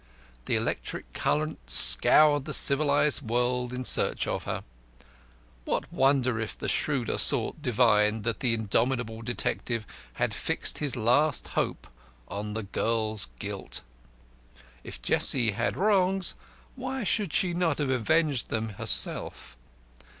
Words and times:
The 0.45 0.55
electric 0.55 1.13
current 1.13 1.59
scoured 1.69 2.45
the 2.45 2.53
civilised 2.55 3.21
world 3.21 3.71
in 3.71 3.83
search 3.83 4.25
of 4.25 4.45
her. 4.45 4.63
What 5.63 5.93
wonder 5.93 6.39
if 6.39 6.57
the 6.57 6.67
shrewder 6.67 7.19
sort 7.19 7.61
divined 7.61 8.23
that 8.23 8.39
the 8.39 8.55
indomitable 8.55 9.21
detective 9.21 9.85
had 10.13 10.33
fixed 10.33 10.79
his 10.79 10.95
last 10.95 11.49
hope 11.49 11.85
on 12.27 12.53
the 12.53 12.63
girl's 12.63 13.27
guilt? 13.37 13.83
If 14.83 15.03
Jessie 15.03 15.51
had 15.51 15.77
wrongs 15.77 16.33
why 16.75 17.03
should 17.03 17.31
she 17.31 17.53
not 17.53 17.77
have 17.77 17.91
avenged 17.91 18.49
them 18.49 18.69
herself? 18.81 19.55